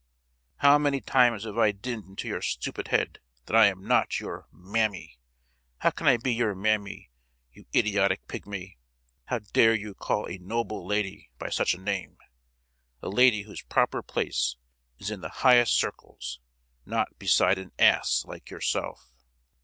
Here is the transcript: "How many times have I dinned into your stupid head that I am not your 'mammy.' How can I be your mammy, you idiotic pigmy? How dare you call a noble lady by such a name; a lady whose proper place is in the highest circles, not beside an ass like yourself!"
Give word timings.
"How 0.55 0.79
many 0.79 0.99
times 0.99 1.43
have 1.43 1.59
I 1.59 1.71
dinned 1.71 2.05
into 2.05 2.27
your 2.27 2.41
stupid 2.41 2.87
head 2.87 3.19
that 3.45 3.55
I 3.55 3.67
am 3.67 3.85
not 3.85 4.19
your 4.19 4.47
'mammy.' 4.51 5.19
How 5.77 5.91
can 5.91 6.07
I 6.07 6.17
be 6.17 6.33
your 6.33 6.55
mammy, 6.55 7.11
you 7.51 7.67
idiotic 7.75 8.27
pigmy? 8.27 8.79
How 9.25 9.37
dare 9.53 9.75
you 9.75 9.93
call 9.93 10.25
a 10.27 10.39
noble 10.39 10.83
lady 10.87 11.29
by 11.37 11.49
such 11.49 11.75
a 11.75 11.79
name; 11.79 12.17
a 13.03 13.09
lady 13.09 13.43
whose 13.43 13.61
proper 13.61 14.01
place 14.01 14.55
is 14.97 15.11
in 15.11 15.21
the 15.21 15.29
highest 15.29 15.75
circles, 15.79 16.39
not 16.83 17.19
beside 17.19 17.59
an 17.59 17.71
ass 17.77 18.25
like 18.25 18.49
yourself!" 18.49 19.11